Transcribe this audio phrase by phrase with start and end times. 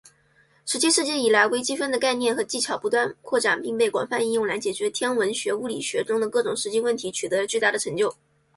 [0.65, 8.11] 十七世纪以来，微积分的概念和技巧不断扩展并被广泛应用来解决天文学、物理学中的各种实际问题，取得了巨大的成就。